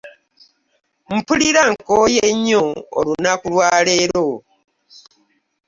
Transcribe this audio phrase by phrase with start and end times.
[1.15, 2.63] Mpulira nkooye nnyo
[2.97, 4.27] olunaku lwa leero.